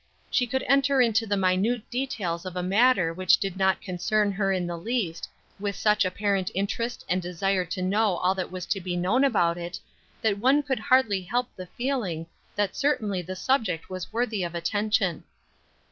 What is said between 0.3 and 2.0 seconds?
She could enter into the minute